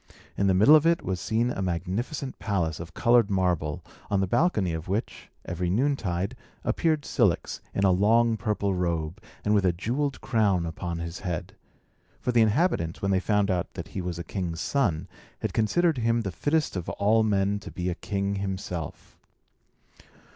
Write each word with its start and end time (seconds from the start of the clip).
In 0.35 0.47
the 0.47 0.55
middle 0.55 0.75
of 0.75 0.87
it 0.87 1.03
was 1.05 1.21
seen 1.21 1.51
a 1.51 1.61
magnificent 1.61 2.39
palace 2.39 2.79
of 2.79 2.95
coloured 2.95 3.29
marble, 3.29 3.83
on 4.09 4.19
the 4.19 4.25
balcony 4.25 4.73
of 4.73 4.87
which, 4.87 5.29
every 5.45 5.69
noontide, 5.69 6.35
appeared 6.63 7.05
Cilix, 7.05 7.61
in 7.71 7.83
a 7.83 7.91
long 7.91 8.35
purple 8.35 8.73
robe, 8.73 9.21
and 9.45 9.53
with 9.53 9.63
a 9.63 9.71
jewelled 9.71 10.19
crown 10.19 10.65
upon 10.65 10.97
his 10.97 11.19
head; 11.19 11.53
for 12.19 12.31
the 12.31 12.41
inhabitants, 12.41 13.03
when 13.03 13.11
they 13.11 13.19
found 13.19 13.51
out 13.51 13.71
that 13.75 13.89
he 13.89 14.01
was 14.01 14.17
a 14.17 14.23
king's 14.23 14.59
son, 14.59 15.07
had 15.41 15.53
considered 15.53 15.99
him 15.99 16.21
the 16.21 16.31
fittest 16.31 16.75
of 16.75 16.89
all 16.89 17.21
men 17.21 17.59
to 17.59 17.69
be 17.69 17.87
a 17.87 17.93
king 17.93 18.37
himself. 18.37 19.19